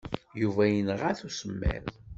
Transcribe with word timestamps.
Yuba 0.41 0.63
yenɣa-t 0.67 1.19
usemmiḍ. 1.27 1.85